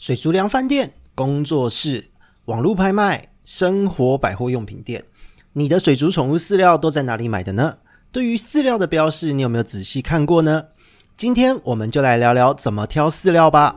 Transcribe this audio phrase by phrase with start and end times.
[0.00, 2.06] 水族粮饭店、工作室、
[2.46, 5.04] 网络拍卖、生活百货用品店，
[5.52, 7.76] 你的水族宠物饲料都在哪里买的呢？
[8.10, 10.68] 对于饲料的标示，你有没有仔细看过呢？
[11.18, 13.76] 今天我们就来聊聊怎么挑饲料吧。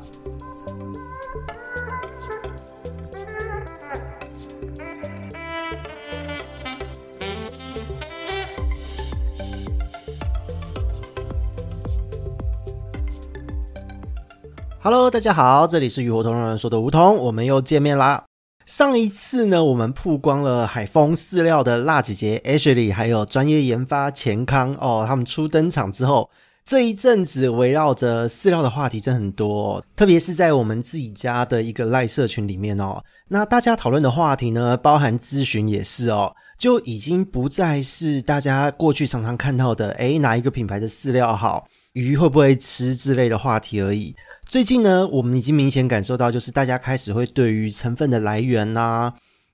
[14.85, 18.25] Hello，大家好，这里是鱼活通人说的梧桐，我们又见面啦。
[18.65, 26.29] 上一次呢，我们曝光了海丰饲料的辣姐姐 Ashley，还有专业研发钱康哦，他们初登场之后，
[26.65, 33.01] 这一阵子围绕着饲料的话题真很多，特别是在我们自己家的一个赖社群里面哦。
[33.29, 44.13] 那大家讨论的话题呢，包含咨询也是哦，就已经不再是大家过去常常看到的，诶，哪一个品牌的饲料好，鱼会不会吃之类的话题而已。
[44.53, 49.13] 最近呢，我们已经明显感受到，就是大家开始会对于成分的来源呐、啊、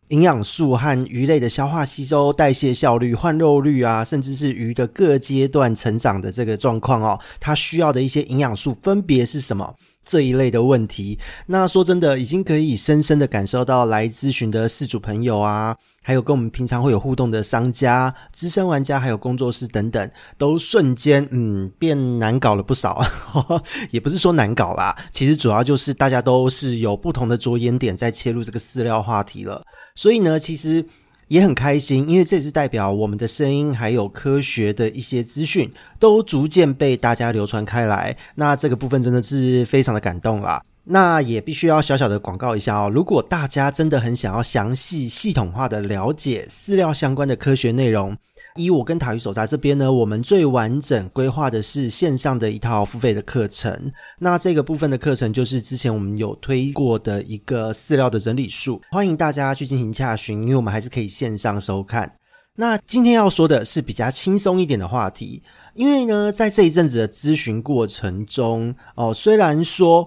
[0.09, 9.73] 营养素和鱼类的消化吸收、代谢效率、换肉率啊，甚至是鱼的各阶段成长的这个状况哦，它需要的一些营养素分别是什么？
[10.09, 23.05] 这一类的问题，那说真的，已经可以深深的感受到来咨询的饲主朋友啊，还有跟我们平常会有互动的商家、资深玩家，还有工作室等等，都瞬间嗯变难搞了不少。
[23.91, 29.61] 也不是说难搞啦，其实主要就是大家都是有不同的着眼点在切入这个饲料话题了。
[29.93, 30.83] 所以呢，其实。
[31.29, 38.15] 也很开心，因为这是代表我们的声音还有科学的一些资讯都逐渐被大家流传开来。
[38.35, 40.61] 那这个部分真的是非常的感动啦。
[40.85, 48.17] 那也必须要小小的广告一下哦，如果大家真的很想要详细系统化的了解饲料相关的科学内容。
[48.59, 53.91] 以我跟塔鱼手札这边呢，我们最完整规划的是线上的一套付费的课程。
[54.19, 62.11] 那这个部分的课程就是之前我们有推过的一个饲料的整理术，欢迎大家去进行洽询，因为我们还是可以线上收看。
[62.55, 65.41] 那今天要说的是比较轻松一点的话题，
[65.75, 70.05] 因为呢，在这一阵子的咨询过程中，哦，虽然说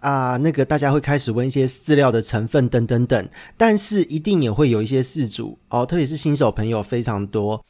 [0.00, 3.26] 啊，那个大家会开始问一些饲料的成分等等等，
[3.56, 7.64] 但是一定也会有一些饲主哦，特别是新手朋友非常多。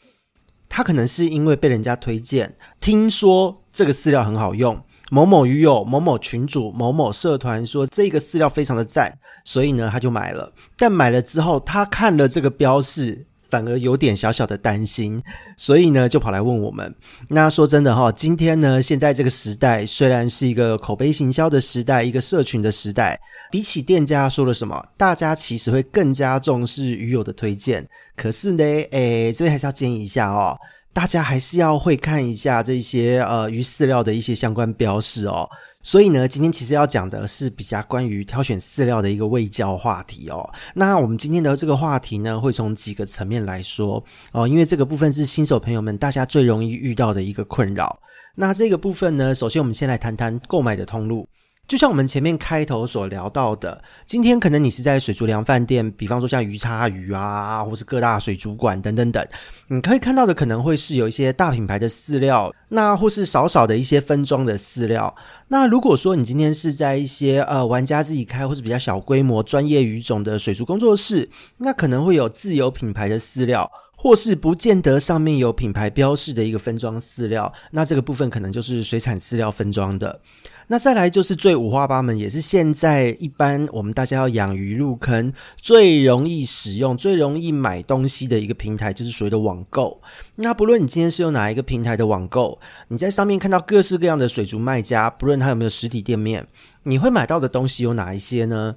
[0.69, 10.53] 他可能是因为被人家推荐，听说这个饲料很好用，某某鱼友、某某群主、某某社团说这个饲料非常的赞，所以呢他就买了。
[10.77, 13.27] 但买了之后，他看了这个标示。
[13.55, 15.23] 反而有点小小的担心，
[15.57, 16.93] 所以呢，就跑来问我们。
[17.29, 23.17] 那说真的哈，今天呢，现在这个时代虽然是一个口碑行销的时代，一个社群的时代，
[23.53, 27.87] 比起店家说了什么，大家其实会更加重视鱼友的推荐。
[28.17, 30.59] 可是呢，诶，这边还是要建议一下哦。
[30.95, 35.47] 大家还是要会看一下这些呃鱼饲料的一些相关标示哦。
[35.83, 40.49] 所以呢，今天其实要讲的是比较关于挑选饲料的一个喂教话题哦。
[40.75, 44.03] 那我们今天的这个话题呢，会从几个层面来说
[44.33, 47.99] 哦，因为这个部分是新手朋友们大家最容易遇到的一个困扰。
[48.37, 51.29] 那这个部分呢，首先我们先来谈谈购买的通路。
[51.67, 59.27] 就像我们前面开头所聊到的，今天可能你是在水族粮饭店，比方说像鱼叉鱼啊，或是各大水族馆等等等，
[59.69, 65.15] 你可以看到的可能会是有一些大品牌的饲料，那或是少少的一些分装的饲料。
[65.49, 73.71] 那如果说你今天是在一些呃玩家自己开或是比较小规模专业鱼种的水族工作室，那可能会有自有品牌的饲料。
[74.05, 80.21] 或是不见得上面有品牌标示的一个分装饲料，那这个部分可能就是水产饲料分装的。
[80.67, 89.99] 那再来就是最五花八门，也是现在一般我们大家要养鱼入坑最容易使用、最容易买东西的一个平台，就是所谓的网购。
[90.35, 96.47] 那不论你今天是用哪一个平台的网购，你在上面看到各式各样的水族卖家，不论他有没有实体店面，
[96.83, 98.77] 你会买到的东西有哪一些呢？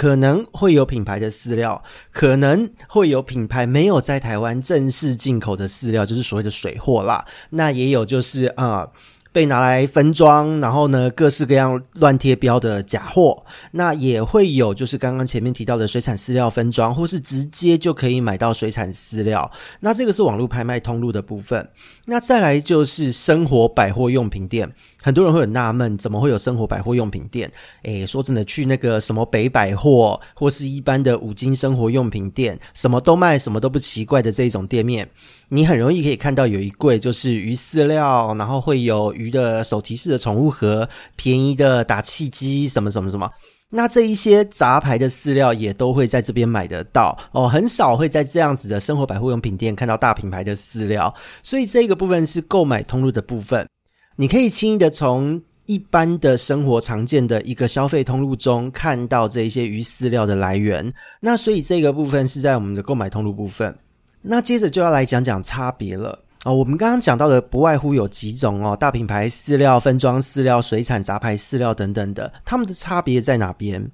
[0.00, 7.22] 可能会有品牌的饲料，可能会有品牌没有在台湾正式进口的饲料，就是所谓的水货啦。
[7.50, 8.88] 那也有就是啊。
[9.32, 13.40] 被拿来分装，然后呢，各式各样乱贴标的假货，
[13.70, 19.48] 那也会有，就是刚刚前面提到的水产饲料分装，或是直接就可以买到水产饲料。
[19.78, 21.64] 那这个是网络拍卖通路的部分。
[22.06, 24.68] 那再来就是生活百货用品店，
[25.02, 27.50] 很多人会很纳闷，怎么会有生活百货用品店？
[27.84, 35.08] 诶，说真的，去那个什么北百货，或是一般的五金生活用品店，什么都卖，什么都不奇怪的这一种店面。
[35.48, 43.30] 你很容易可以看到有一柜就是鱼饲料，然后会有鱼的手提式的宠物盒，便宜的打气机什么什么什么。
[43.72, 51.12] 那这一些杂牌的饲料也都会在这边买得到哦，很少会在这样子的生活百货用品店看到大品牌的饲料。
[51.42, 53.64] 所以这个部分是购买通路的部分，
[54.20, 60.92] 你可以轻易的从一般的生活常见的一个消费通路中看到这一些鱼饲料的来源。
[61.20, 63.74] 那所以这个部分是在我们的购买通路部分。
[64.20, 66.18] 那接着就要来讲讲差别了。
[66.44, 73.90] 哦，我们刚刚讲到的不外乎有几种哦，大品牌饲料、分装饲料、水产杂牌饲料等等的，它们的差别在哪边？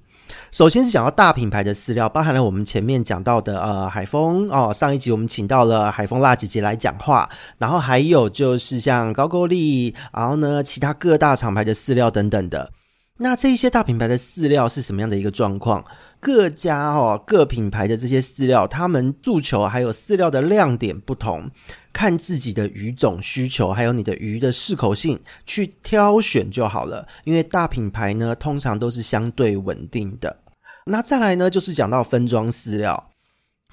[0.51, 12.71] 首先是讲到大品牌的饲料，包含了我们前面讲到的呃海丰哦，上一集我们请到了海丰辣姐姐来讲话，然后还有就是像高沟丽，然后呢其他各大厂牌的饲料等等的。
[13.19, 15.83] 那这一些大品牌的饲料是什么样的一个状况？
[16.19, 21.49] 各家哦，各品牌的这些饲料，他们诉求还有饲料的亮点不同，
[21.97, 27.07] 看自己的鱼种需求，还有你的鱼的适口性去挑选就好了。
[27.23, 30.37] 因为大品牌呢，通常都是相对稳定的。
[30.85, 33.09] 那再来呢，就是讲到分装饲料。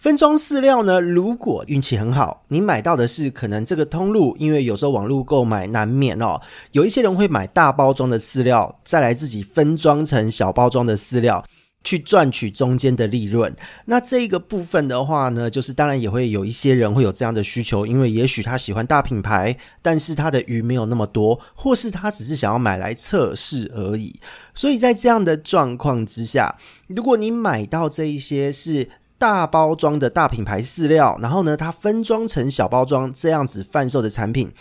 [0.01, 6.41] 分装饲料呢，如果运气很好，你买到的是可能这个通路，因为有时候网络购买难免哦，
[6.73, 11.45] 有一些人会买大包装的饲料，再来自己分装成小包装的饲料，
[11.85, 13.55] 去赚取中间的利润。
[13.85, 24.19] 那这个部分的话呢，就是当然也会有一些人会有这样的需求，因为也许他喜欢大品牌，但是他的鱼没有那么多，或是他只是想要买来测试而已。
[24.55, 26.57] 所以在这样的状况之下，
[26.89, 28.91] 如果你买到这一些是。
[29.17, 34.53] 大包装的大品牌饲料，然后呢，它分装成小包装这样子贩售的产品，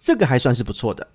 [0.00, 1.08] 这个还算是不错的。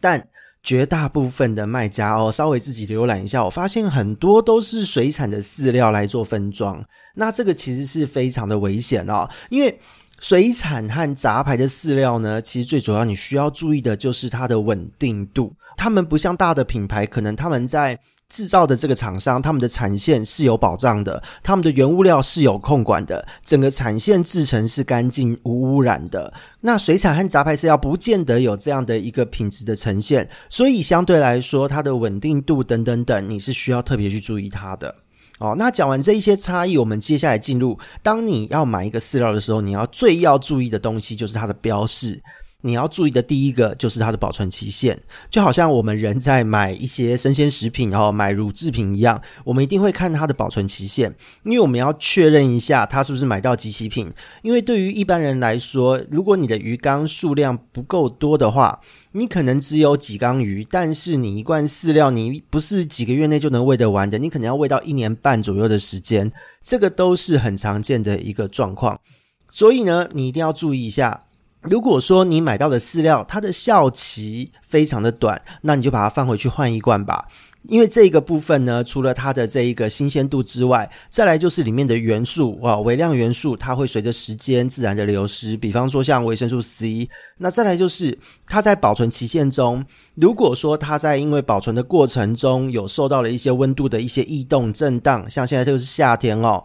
[0.00, 0.26] 但
[0.62, 6.84] 绝大部分的卖家哦，稍微自己浏览一下，我发现很多都是水产的饲料来做分装，
[7.14, 9.78] 那这个其实是非常的危险哦，因为
[10.20, 17.98] 水产和杂牌的饲料呢，其实最主要你需要注意的就是它的稳定度，他们不像大的品牌，可能他们在。
[18.30, 26.32] 制造的这个厂商，他们的产线是有保障的，他们的原物料是有控管的，整个产线制成是干净无污染的。
[26.60, 34.94] 那水产和杂牌饲料不见得有这样的一个品质的呈现，所以相对来说，它的稳定度等等等，你是需要特别去注意它的。
[35.40, 42.20] 哦，那讲完这一些差异，我们接下来进入，当你要买一个饲料的时候，你要最要注意的东西就是它的标示。
[42.62, 44.98] 你要注意的第一个就是它的保存期限，
[45.30, 51.14] 就好像我们人在买一些生鲜食品哦，买乳制品一样，我们一定会看它的保存期限，
[51.44, 54.10] 因为我们要确认一下它是不是买到即期品。
[54.42, 58.80] 因为对于一般人来说，如果你的鱼缸数量不够多的话，
[59.12, 66.30] 你可能只有几缸鱼，但是你一罐饲料你不是几个月内就能喂得完的，你可能要喂到一年半左右的时间，
[66.62, 69.00] 这个都是很常见的一个状况。
[69.48, 71.24] 所以呢，你一定要注意一下。
[71.62, 77.26] 如果说你买到的饲料它的效期非常的短，那你就把它放回去换一罐吧。
[77.68, 85.58] 因为这个部分呢，除了它的这一个新鲜度之外，再来就是里面的元素啊，微量元素它会随着时间自然的流失。
[85.58, 89.84] 比方说像维生素 C，那再来就是它在保存期限中，
[90.14, 96.64] 如果说它在因为保存的过程中有受到了一些温度的一些异动震荡，像现在就是夏天哦。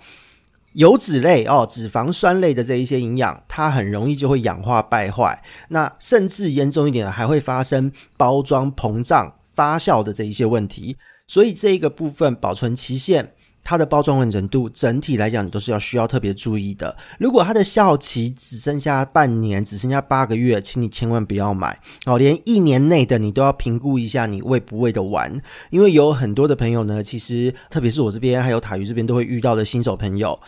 [0.75, 5.42] 油脂类哦，脂肪酸类的这一些营养，它很容易就会氧化败坏。
[5.69, 10.98] 那甚至严重一点，还会发生包装膨胀、发酵的这一些问题。
[11.27, 13.33] 所以这一个部分保存期限，
[13.65, 16.95] 它的包装完整度，整体来讲你都是要需要特别注意的。
[17.17, 22.15] 如果它的效期只剩下半年，只剩下八个月，请你千万不要买哦。
[22.15, 25.41] 连一年内的你都要评估一下，你喂不喂得完？
[25.71, 30.39] 因为有很多的朋友呢，其实特别是我这边还有塔鱼这边都会遇到的新手朋友。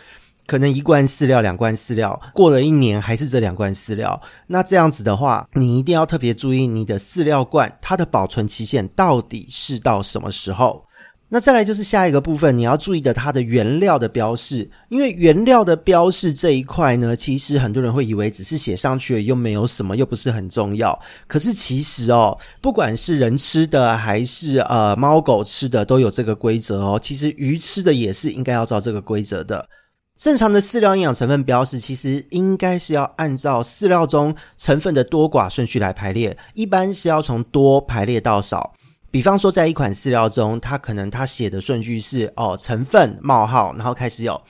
[0.46, 4.18] 可能一罐饲料、两罐饲料，过了一年还是这两罐饲料。
[4.46, 10.87] 那这样子的话，你一定要特别注意你的饲料罐它的保存期限到底是到什么时候。
[11.30, 20.98] 那再来就是下一个部分，你要注意的它的原料的标示，因为原料的标示这一块呢，其实很多人会以为只是写上去了，又没有什么，又不是很重要。
[21.26, 26.98] 可是其实哦，不管是人吃的还是呃猫狗吃的，都有这个规则哦。
[27.02, 29.68] 其实鱼吃的也是应该要照这个规则的。
[30.18, 38.72] 正常的饲料营养成分标示，其实应该是要按照饲料中成分的多寡顺序来排列，一般是要从多排列到少。
[39.18, 44.40] 比方说，在一款饲料中，它可能它写的顺序是哦，成分冒号，然后开始有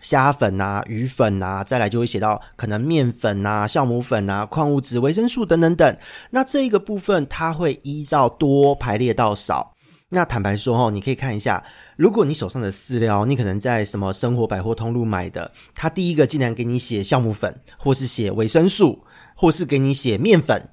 [0.00, 5.96] 虾粉啊、鱼粉啊，再来就会写到可能面粉啊、酵母粉啊、矿物质、维生素等等等。
[6.30, 9.72] 那这一个部分，它会依照多排列到少。
[10.08, 11.62] 那坦白说哦，你可以看一下，
[11.96, 19.04] 如果你手上的饲料，你可能在什么生活百货通路买的，它第一个竟然给你写酵母粉，或是写维生素，
[19.36, 20.68] 或是给你写面粉，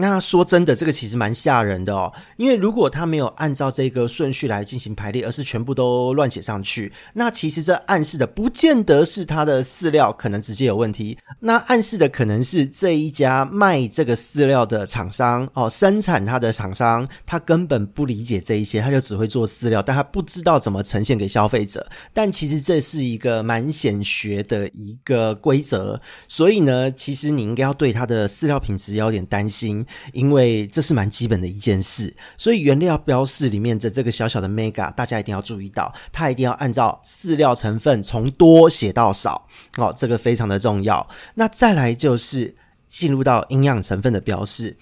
[0.00, 21.84] 那说真的，这个其实蛮吓人的哦，因为如果他没有按照这个顺序来进行排列，而是全部都乱写上去，那其实这暗示的不见得是他的饲料可能直接有问题，那暗示的可能是这一家卖这个饲料的厂商哦，生产它的厂商，他根本不理解这一些，他就只会做饲料，但他不知道怎么呈现给消费者。
[22.12, 29.84] 但其实这是一个蛮显学的一个规则，所以呢，其实你应该要对他的饲料品质有点担心。
[30.12, 41.06] 因为这是蛮基本的一件事，所以原料标示里面的这个小小的 mega，大家一定要注意到，它一定要按照饲料成分从多写到少，哦，这个非常的重要。
[41.34, 42.54] 那再来就是
[42.88, 44.76] 进入到营养成分的标示，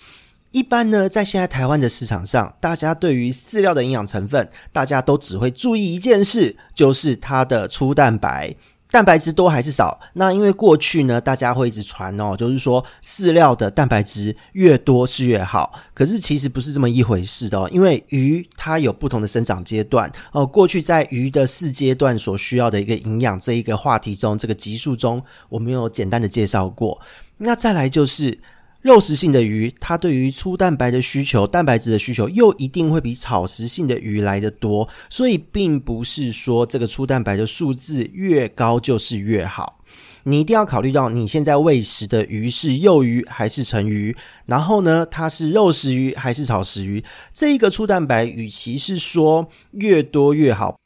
[0.53, 8.55] 一般呢，在现在台湾的市场上，大家对于饲料的营养成分，大家都只会注意一件事，就是它的粗蛋白。
[8.97, 10.01] 蛋白质多还是少？
[10.15, 15.71] 那因为过去呢，大家会一直传哦，就是说饲料的蛋白质越多是越好。
[15.93, 20.47] 可是其实不是这么一回事的哦，因为鱼它有不同的生长阶段哦。
[20.47, 26.99] 过去在鱼的四阶段所需要的一个营养这一个话题中，这个集数中，我们有简单的介绍过。
[27.37, 28.39] 那再来就是。
[28.87, 39.81] 肉食性的鱼，它对于粗蛋白的需求、蛋白质的需求，又一定会比草食性的鱼来得多，所以并不是说这个粗蛋白的数字越高就是越好。
[40.23, 47.03] 你一定要考虑到你现在喂食的鱼是幼鱼还是成鱼，然后呢，它是肉食鱼还是草食鱼。
[47.33, 50.79] 这一个粗蛋白，与其是说越多越好。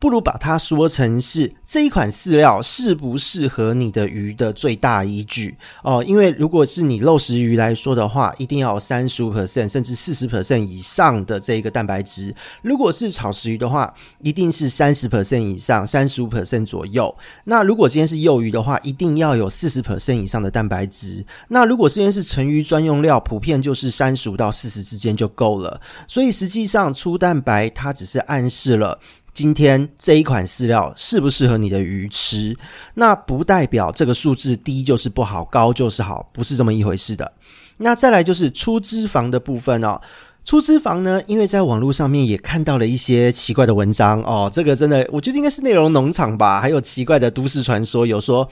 [0.00, 17.12] 不如把它说成是这一款饲料适不适合你的鱼的最大依据哦，因为如果是你肉食鱼来说的话，一定要有三十五 percent 甚至四十 percent 以上的这个蛋白质；如果是草食鱼的话，一定是三十 percent 以上，三十五 percent 左右。
[17.44, 21.26] 那如果今天是幼鱼的话，一定要有四十 percent 以上的蛋白质。
[21.48, 25.80] 那如果今天是成鱼专用料，普遍就是三十五到四十之间就够了。
[26.06, 28.96] 所以实际上粗蛋白它只是暗示了。
[29.38, 32.56] 今天这一款饲料适不适合你的鱼吃？
[32.94, 37.32] 那不代表这个数字低就是不好，高就是好，不是这么一回事的。
[37.76, 40.00] 那再来就是粗脂肪的部分哦。
[40.44, 48.44] 粗脂肪呢，因为在网络上面也看到了一些奇怪的文章哦，这个真的我觉得应该是内容农场吧，还有奇怪的都市传说，有说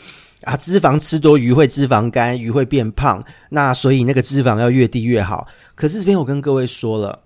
[0.43, 5.49] 啊脂肪吃多鱼会脂肪肝，鱼会变胖，那所以那个脂肪要越低越好。
[5.75, 7.26] 可是这边我跟各位说了。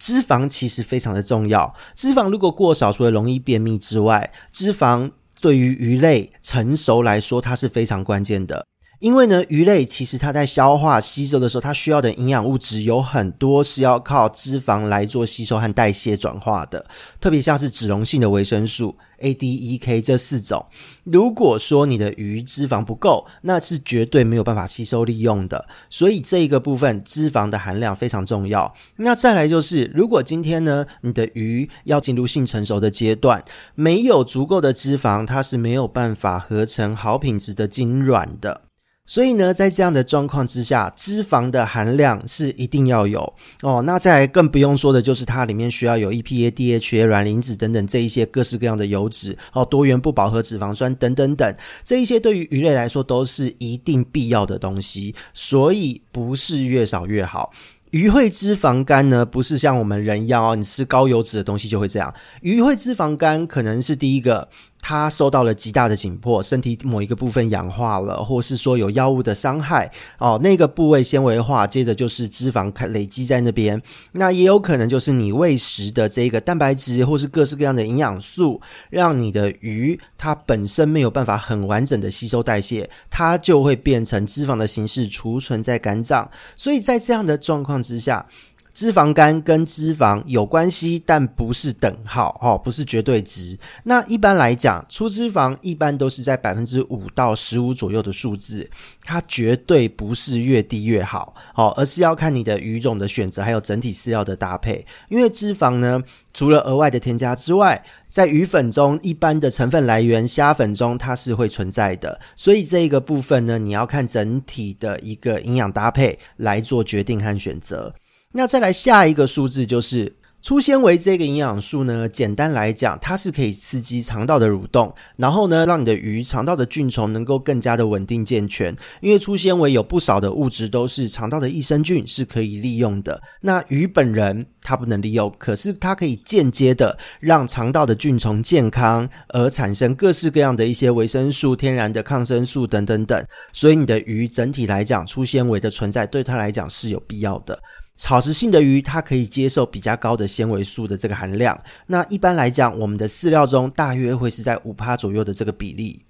[0.00, 5.08] 脂肪其实非常的重要，脂肪如果过少，除了容易便秘之外，脂肪
[5.40, 8.66] 对于鱼类成熟来说，它是非常关键的。
[8.98, 16.84] 因为呢，鱼类其实它在消化吸收的时候，它需要的营养物质有很多是要靠脂肪来做吸收和代谢转化的，
[17.18, 20.64] 特别像是脂溶性的维生素 A、D、E、K 这四种。
[21.04, 25.68] 如果说你的鱼脂肪不够，那是绝对没有办法吸收利用的。
[25.88, 28.72] 所以这一个部分脂肪的含量非常重要。
[28.96, 38.69] 那再来就是，如果今天呢，你的鱼要进入性成熟的阶段，没有足够的脂肪，它是没有办法合成好品质的精卵的。
[39.10, 43.20] 所以呢，在这样的状况之下，脂肪的含量是一定要有
[43.62, 43.82] 哦。
[43.84, 51.52] 那再更不用说的就是它里面需要有 EPA、DHA、卵磷脂等等这一些各式各样的油脂哦，多元不饱和脂肪酸等等等，
[51.82, 57.50] 这一些对于鱼类来说都是一定必要的东西，所以不是越少越好。
[57.90, 62.14] 鱼会脂肪肝呢，不是像我们人一样哦，你吃高油脂的东西就会这样。
[62.42, 64.48] 鱼会脂肪肝可能是第一个。
[64.80, 73.80] 它受到了极大的紧迫，身体某一个部分氧化了，或是说有药物的伤害哦，那个部位纤维化，接着就是脂肪累积在那边。
[74.12, 86.28] 那也有可能就是你喂食的这个蛋白质，或是各式各样的营养素，让你的鱼它本身没有办法很完整的吸收代谢，它就会变成脂肪的形式储存在肝脏。
[86.56, 88.26] 所以在这样的状况之下。
[88.72, 93.58] 脂肪肝跟脂肪有关系，但不是等号哦，不是绝对值。
[93.84, 98.68] 那一般来讲，粗脂肪一般都是在百分之五到十五左右的数字，
[99.04, 104.84] 它绝对不是越低越好哦，而是要看你的鱼种的选择，还有整体饲料的搭配。
[105.08, 117.94] 因为脂肪呢，除了额外的添加之外，在鱼粉中一般的成分来源虾粉中它是会存在的，所以这一个部分呢，你要看整体的一个营养搭配来做决定和选择。
[118.32, 128.74] 那再来下一个数字就是粗纤维这个营养素呢，简单来讲，它是可以刺激肠道的蠕动，然后呢，让你的鱼肠道的菌虫能够更加的稳定健全。
[129.00, 133.20] 因为粗纤维有不少的物质都是肠道的益生菌是可以利用的。
[133.42, 143.22] 那鱼本人它不能利用，可是它可以间接的让肠道的菌虫健康，而产生各式各样的一些维生素、天然的抗生素等等等。
[143.52, 147.58] 所以你的鱼整体来讲，粗纤维的存在对它来讲是有必要的。
[148.00, 151.56] 草食性的鱼，它可以接受比较高的纤维素的这个含量。
[151.86, 156.02] 那一般来讲，我们的饲料中大约会是在五趴左右的这个比例。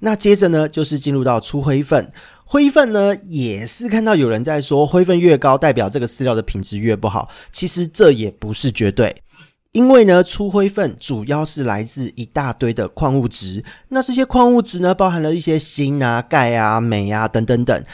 [0.00, 2.10] 那接着呢，就是进入到粗灰分。
[2.46, 7.28] 灰分呢，也是看到有人在说，灰分越高，代表这个饲料的品质越不好。
[7.52, 9.14] 其实这也不是绝对，
[9.72, 13.62] 因为呢，粗灰分主要是来自一大堆的矿物质。
[13.88, 17.84] 那这些矿物质呢，包含了一些锌啊、钙啊、镁啊等等等。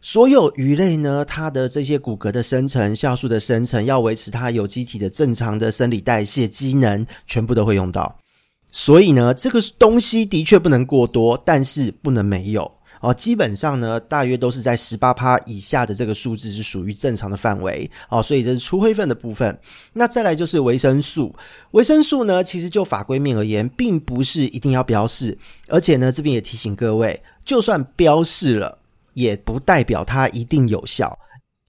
[0.00, 8.16] 所有鱼类呢，它的这些骨骼的生成、酵素的生成，要维持它有机体的正常的生理代谢机能，全部都会用到。
[8.70, 13.12] 所以呢，这个东西的确不能过多，但是不能没有哦。
[13.12, 18.22] 基本上呢，大约都是在十八趴以下的这个数字是属于正常的范围哦。
[18.22, 19.58] 所以这是粗灰分的部分。
[19.92, 21.34] 那再来就是维生素，
[21.72, 25.36] 维生素呢，其实就法规面而言，并不是一定要标示，
[25.68, 28.78] 而且呢，这边也提醒各位，就算标示了。
[29.18, 31.18] 也不代表它一定有效。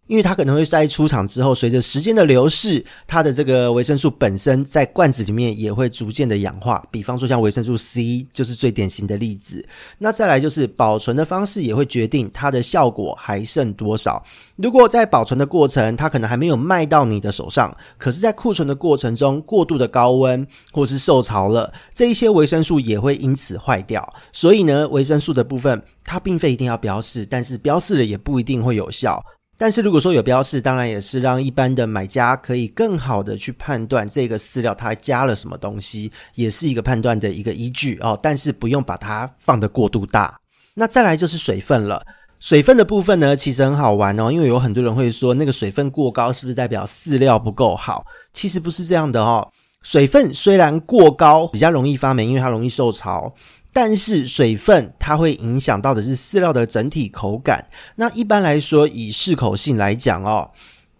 [0.09, 6.83] 因为它可能会在出厂之后，随着时间的流逝，它的这个维生素本身在罐子里面也会逐渐的氧化。
[6.89, 9.63] 比方说像维生素 C 就是最典型的例子。
[9.99, 14.23] 那再来就是保存的方式也会决定它的效果还剩多少。
[14.55, 24.11] 如果在保存的过程，它可能还没有卖到你的手上，可是，在库存的过程中过度的高温或是受潮了，这一些维生素也会因此坏掉。
[24.31, 29.23] 所以呢，维生素的部分它并非一定要标示，但是标示了也不一定会有效。
[29.59, 38.17] 但是如果说有标示，当然也是让一般的买家可以更好的去判断这个饲料它加了什么东西，也是一个判断的一个依据哦。
[38.23, 40.39] 但是不用把它放得过度大。
[40.73, 42.01] 那再来就是水分了，
[42.39, 48.05] 水分的部分呢，其实很好玩哦，因为有很多人会说那个水分过高是不是代表饲料不够好？
[48.31, 49.45] 其实不是这样的哦。
[49.81, 53.33] 水分虽然过高比较容易发霉，因为它容易受潮。
[53.71, 57.63] 但是水分它会影响到的是饲料的整体口感。
[57.95, 60.49] 那一般来说，以适口性来讲哦，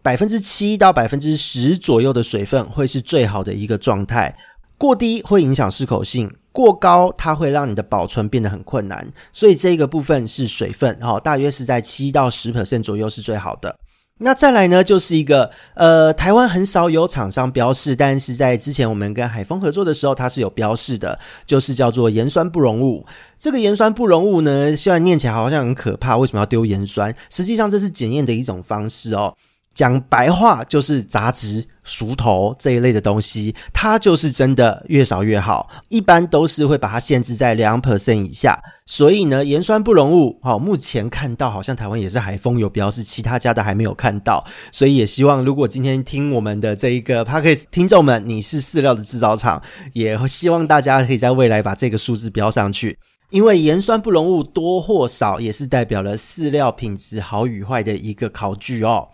[0.02, 4.36] 百分之七到百分之十左右的水分会是最好的一个状态。
[4.78, 9.12] 过低会影响适口性，过高它会让你的保存变得很困难。
[9.34, 13.78] 所以这个部分是水分哦，大约是在七到十 percent 左右是最好的。
[14.22, 23.06] 那再来呢，就是一个呃，台湾很少有厂商标示，但是在之前我们跟海丰合作的时候，它是有标示的，就是叫做盐酸不溶物。
[23.40, 27.16] 这个盐酸不溶物呢，虽然念起来好像很可怕，为什么要丢盐酸？
[27.30, 29.34] 实际上这是检验的一种方式哦。
[29.80, 35.70] 讲白话就是杂质、熟头这一类的东西，它就是真的越少越好。
[35.88, 38.62] 一般都是会把它限制在两 percent 以下。
[38.86, 44.46] 所以呢，盐酸不溶物，好，目前看到好像台湾也是海丰有标示，其他家的还没有看到。
[44.70, 49.64] 所以也希望，如果今天听我们的这一个 Podcast 听众们，你是饲料的制造厂，
[49.94, 59.08] 也希望大家可以在未来把这个数字标上去，因为盐酸不溶物多或少也是代表了饲料品质好与坏的一个考据哦。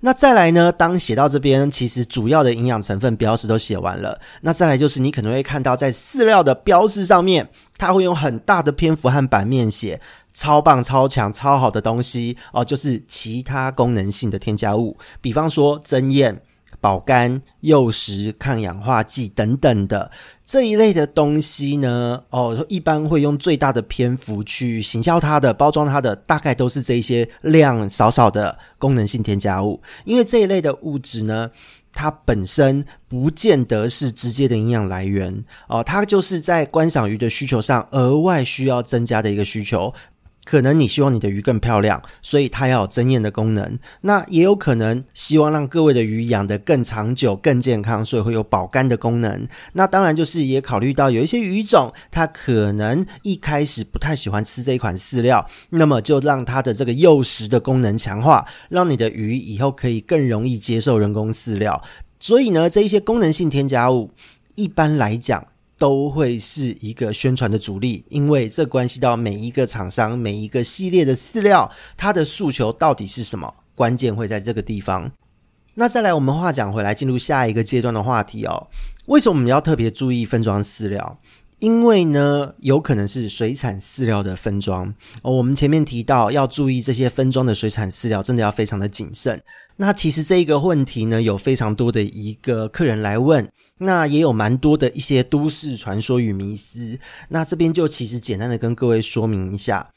[0.00, 0.70] 那再来呢？
[0.70, 4.20] 当写到这边，其实主要的营养成分标识都写完了。
[4.42, 10.00] 那再来就是你可能会看到，在饲料的标示上面，它会用很大的篇幅和版面写
[10.34, 16.42] “超棒、超强、超好的东西”哦，就是其他功能性的添加物，比方说增艳。
[16.80, 20.10] 保肝、诱食、抗氧化剂等等的
[20.44, 29.80] 这一类的东西呢，哦，一般会用最大的篇幅去行销它的、包装它的，大概都是这一些量少少的功能性添加物。
[30.04, 31.50] 因为这一类的物质呢，
[31.92, 39.92] 它本身不见得是直接的营养来源哦，它就是在观赏鱼的需求上额外需要增加的一个需求。
[40.46, 43.78] 可能你希望你的鱼更漂亮，所以它要有增艳的功能。
[44.02, 49.46] 那也有可能希望让各位的鱼养得更长久、更健康，所以会有保肝的功能。
[49.72, 61.82] 那当然就是也考虑到有一些鱼种，它可能一开始不太喜欢吃这一款饲料，那么就让它的这个诱食的功能强化，让你的鱼以后可以更容易接受人工饲料。
[62.20, 64.10] 所以呢，这一些功能性添加物，
[64.54, 65.44] 一般来讲。
[65.78, 73.52] 都会是一个宣传的主力，因为这关系到每一个厂商、每一个系列的饲料，它的诉求到底是什么？
[73.74, 75.10] 关键会在这个地方。
[75.74, 78.68] 那再来，我们话讲回来，进入下一个阶段的话题哦。
[79.06, 81.18] 为什么我们要特别注意分装饲料？
[81.58, 84.92] 因为呢，有可能是水产饲料的分装
[85.22, 85.32] 哦。
[85.32, 89.42] 我们前面提到要注意这些分装的水产饲料，真的要非常的谨慎。
[89.76, 96.98] 那其实这一个问题呢，有非常多的一个客人来问，那也有蛮多的一些都市传说与迷思。
[97.30, 99.90] 那这边就其实简单的跟各位说明一下，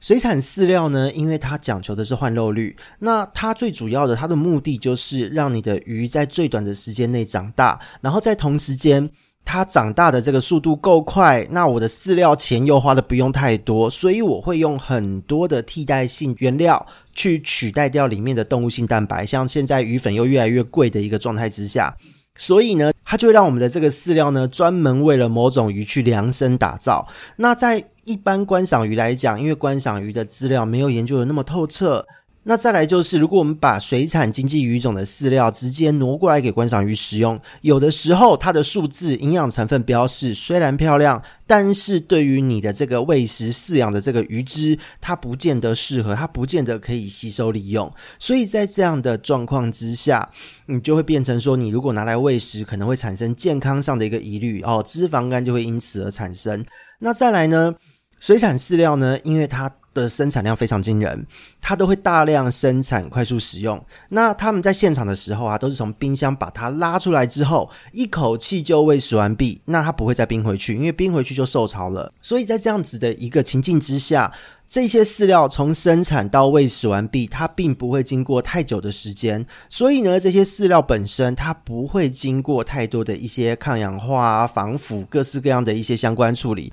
[0.00, 9.10] 水产饲料呢，因为它讲求的是换肉率，那它最主要的它的目的就是让你的鱼在最短的时间内长大，然后在同时间。
[9.44, 19.26] 它长大的这个速度够快，那我的饲料钱又花的不用太多，所以我会用很多的替代性原料去取代掉里面的动物性蛋白。
[19.26, 21.92] 像现在鱼粉又越来越贵的一个状态之下，
[22.36, 27.08] 所以呢，它就会让我们的这个饲料呢，专门为了某种鱼去量身打造。
[27.34, 32.06] 那在一般观赏鱼来讲，因为观赏鱼的资料没有研究的那么透彻。
[32.44, 47.92] 那再来就是，如果我们把水产经济鱼种的饲料直接挪过来给观赏鱼使用，有的时候它的数字、营养成分标示虽然漂亮，但是对于你的这个喂食饲养的这个鱼只，它不见得适合，它不见得可以吸收利用。
[48.18, 50.30] 所以在这样的状况之下，
[50.64, 56.64] 你就会变成说，你如果拿来喂食，可能会产生健康上的一个疑虑哦，脂肪肝就会因此而产生。
[57.00, 57.74] 那再来呢，
[58.18, 61.26] 水产饲料呢，因为它的生产量非常惊人，
[61.60, 63.82] 它都会大量生产，快速使用。
[64.08, 69.60] 那他们在现场的时候啊，都是从冰箱把它拉出来之后，一口气就喂食完毕。
[69.64, 72.12] 那它不会再冰回去，因为冰回去就受潮了。
[72.22, 74.32] 所以在这样子的一个情境之下，
[74.68, 79.44] 这些饲料从生产到喂食完毕，它并不会经过太久的时间。
[79.68, 86.72] 所以呢，这些饲料本身它不会经过太多的一些抗氧化、防腐、各式各样的一些相关处理。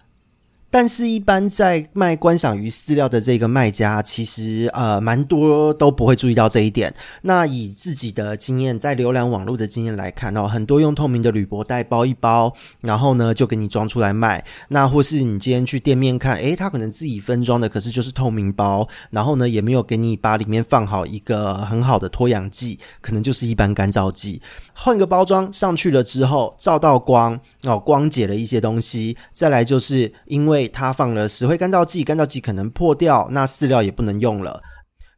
[0.79, 6.93] 但是，一般在卖观赏鱼饲料的这个卖家，其实呃蛮多都不会注意到这一点。
[7.23, 14.45] 那以自己的经验，在浏览网络的经验来看哦，很多用透明的铝箔袋包一包，然后呢就给你装出来卖。
[14.67, 24.39] 那或是你今天去店面看，诶，他可能自己分装的，可是就是透明包，然后呢也没有给你把里面放好一个很好的脱氧剂，可能就是一般干燥剂。
[24.75, 29.17] 换个包装上去了之后，照到光哦，光解了一些东西。
[29.33, 30.66] 再来就是因为。
[30.67, 34.61] 它放了石灰干燥剂，干燥剂可能破掉，那饲料也不能用了。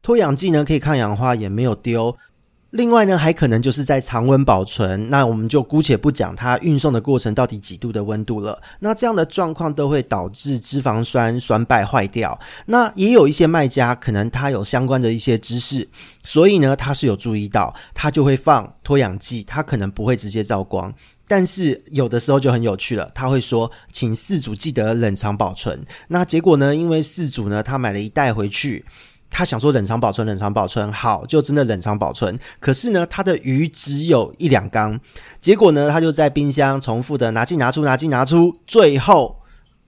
[0.01, 2.15] 脱氧剂呢，可以抗氧化，也没有丢。
[2.71, 8.61] 另外呢，还可能就是在常温保存，那我们就姑且不讲它运送的过程到底几度的温度了。
[8.79, 12.39] 那这样的状况都会导致脂肪酸酸败坏掉。
[12.67, 15.89] 那也有一些卖家可能他有相关的一些知识，
[16.23, 20.93] 所以呢，他是有注意到，他就会放脱氧剂，他可能不会直接照光。
[21.29, 25.79] 但是有的时候就很有趣了，他会说，请饲主记得冷藏保存。
[26.07, 28.83] 那结果呢，因为饲主呢，他买了一袋回去。
[29.31, 32.37] 他想说冷藏保存，冷藏保存好，就真的冷藏保存。
[32.59, 34.99] 可是呢，他的鱼只有一两缸，
[35.39, 39.39] 结果呢，他就在冰箱重复的拿进拿出，拿进拿出，最后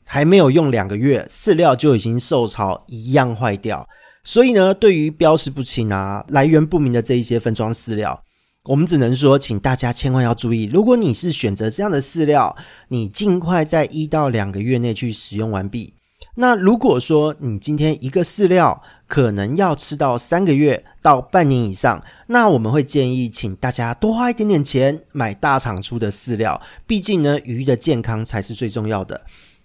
[0.05, 3.89] 还没有用两个月，饲料就已经受潮，一样坏掉。
[4.23, 8.23] 所以呢，对于标识不清啊、来源不明的这一些分装饲料，
[8.65, 12.55] 我们只能说，请大家千万要注意，如果你是选择这样的饲料，
[12.89, 15.95] 你尽快在一到两个月内去使用完毕。
[16.35, 29.19] 那如果说你今天一个饲料可能要吃到三个月到半年以上，那我们会建议请大家多花一点点钱买大厂出的饲料，毕竟呢，鱼的健康才是最重要的。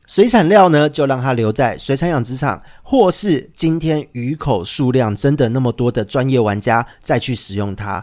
[0.07, 8.03] 水产料呢，就让它留在水产养殖场，或是今天鱼口数量真的那么多的专业玩家再去使用它。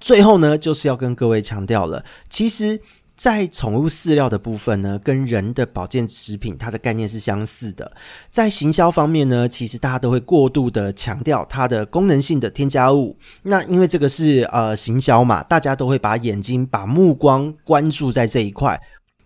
[0.00, 2.80] 最后呢，就是要跟各位强调了，其实。
[3.18, 7.90] 在宠物饲料的部分呢，跟人的保健食品它的概念是相似的。
[8.30, 13.16] 在行销方面呢，其实大家都会过度的强调它的功能性的添加物。
[13.42, 18.80] 那因为这个是呃行销嘛，大家都会把眼睛、把目光关注在这一块。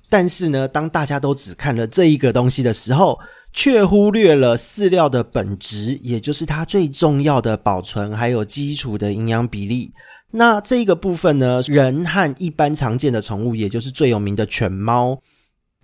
[0.09, 3.21] 但是呢，当大家都只看了这一个东西的时候，
[3.53, 9.93] 却忽略了饲料的本质，也就是它最重要的保存还有基础的营养比例。
[10.33, 15.21] 那这一个部分呢，人和一般常见的宠物，也就是最有名的犬猫，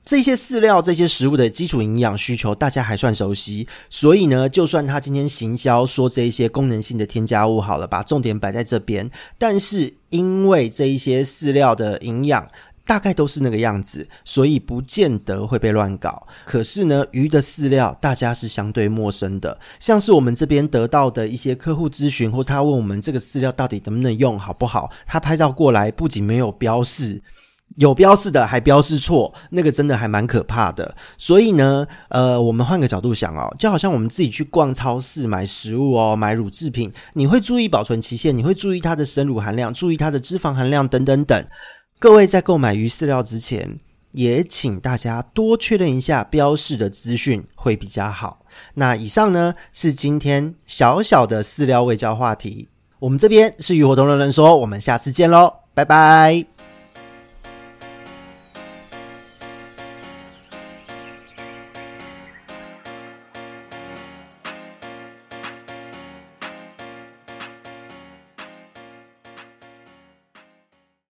[0.05, 3.69] 这些饲料、这些食物的基础营养需求，大家还算熟悉。
[3.91, 12.51] 所以呢，就算他今天行销说这一些功能性的添加物好了，把重点摆在这边，但是因为这一些饲料的营养。
[12.89, 16.27] 大概都是那个样子，所以不见得会被乱搞。
[16.47, 24.91] 可是呢，鱼的饲料大家是相对陌生的，像是我们这边得到的一些客户咨询，或他问我们这个饲料到底能不能用，好不好？
[25.05, 27.21] 他拍照过来，不仅没有标示，
[27.77, 30.97] 有标示的还标示错，那个真的还蛮可怕的。
[31.19, 41.45] 所以呢，呃，我们换个角度想哦，就好像我们自己去逛超市买食物哦，买乳制品，你会注意保存期限，你会注意它的生乳含量，注意它的脂肪含量等等等。
[42.01, 43.77] 各位在购买鱼饲料之前，
[44.13, 48.45] 也请大家多确认一下标示的资讯会比较好。
[48.75, 52.69] 那以上呢是今天小小的饲料喂教话题。
[53.01, 56.58] 我们这边是鱼活通人人说，我们下次见喽，拜拜。